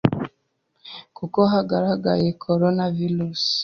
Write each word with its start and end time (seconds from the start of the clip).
kuko 1.17 1.39
hagaragaye 1.53 2.27
corona 2.43 2.85
virus 2.97 3.43